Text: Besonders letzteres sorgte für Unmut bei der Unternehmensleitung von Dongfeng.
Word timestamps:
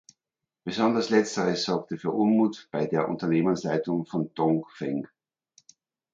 Besonders 0.63 1.09
letzteres 1.11 1.61
sorgte 1.63 1.95
für 1.95 2.09
Unmut 2.09 2.69
bei 2.71 2.87
der 2.87 3.07
Unternehmensleitung 3.07 4.07
von 4.07 4.33
Dongfeng. 4.33 5.07